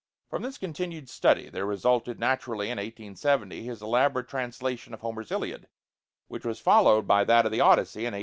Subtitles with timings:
[0.31, 5.67] From this continued study there resulted naturally in 1870 his elaborate translation of Homer's Iliad,
[6.27, 8.19] which was followed by that of the Odyssey in 1871.